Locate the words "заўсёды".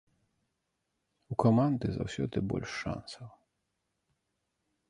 1.99-2.37